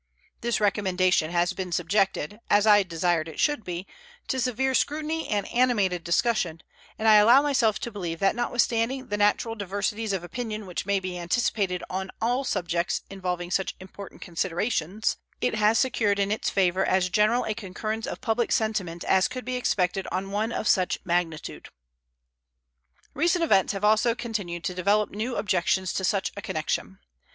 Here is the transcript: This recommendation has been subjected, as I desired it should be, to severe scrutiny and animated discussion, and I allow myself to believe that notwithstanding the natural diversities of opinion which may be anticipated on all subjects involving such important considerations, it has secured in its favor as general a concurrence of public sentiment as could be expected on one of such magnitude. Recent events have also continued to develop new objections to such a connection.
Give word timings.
This 0.41 0.59
recommendation 0.59 1.29
has 1.29 1.53
been 1.53 1.71
subjected, 1.71 2.39
as 2.49 2.65
I 2.65 2.81
desired 2.81 3.27
it 3.27 3.39
should 3.39 3.63
be, 3.63 3.85
to 4.29 4.39
severe 4.39 4.73
scrutiny 4.73 5.27
and 5.27 5.47
animated 5.49 6.03
discussion, 6.03 6.63
and 6.97 7.07
I 7.07 7.17
allow 7.17 7.43
myself 7.43 7.77
to 7.81 7.91
believe 7.91 8.17
that 8.17 8.35
notwithstanding 8.35 9.09
the 9.09 9.17
natural 9.17 9.53
diversities 9.53 10.11
of 10.11 10.23
opinion 10.23 10.65
which 10.65 10.87
may 10.87 10.99
be 10.99 11.19
anticipated 11.19 11.83
on 11.87 12.09
all 12.19 12.43
subjects 12.43 13.03
involving 13.11 13.51
such 13.51 13.75
important 13.79 14.21
considerations, 14.23 15.17
it 15.39 15.53
has 15.53 15.77
secured 15.77 16.17
in 16.17 16.31
its 16.31 16.49
favor 16.49 16.83
as 16.83 17.09
general 17.09 17.43
a 17.45 17.53
concurrence 17.53 18.07
of 18.07 18.21
public 18.21 18.51
sentiment 18.51 19.03
as 19.03 19.27
could 19.27 19.45
be 19.45 19.55
expected 19.55 20.07
on 20.11 20.31
one 20.31 20.51
of 20.51 20.67
such 20.67 20.97
magnitude. 21.05 21.69
Recent 23.13 23.43
events 23.43 23.71
have 23.73 23.85
also 23.85 24.15
continued 24.15 24.63
to 24.63 24.73
develop 24.73 25.11
new 25.11 25.35
objections 25.35 25.93
to 25.93 26.03
such 26.03 26.31
a 26.35 26.41
connection. 26.41 26.97